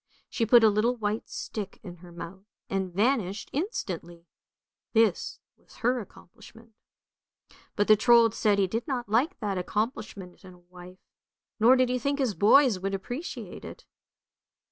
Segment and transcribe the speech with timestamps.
[0.31, 4.25] She put a little white stick in her mouth and vanished instantly;
[4.93, 6.73] this was her accomplishment.
[7.75, 10.97] But the Trold said he did not like that accomplishment in a wife,
[11.59, 13.85] nor did he think his boys would appreciate it.